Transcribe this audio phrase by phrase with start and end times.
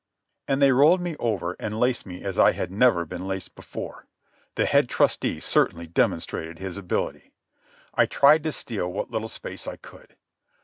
[0.47, 4.07] And they rolled me over and laced me as I had never been laced before.
[4.55, 7.33] The head trusty certainly demonstrated his ability.
[7.93, 10.15] I tried to steal what little space I could.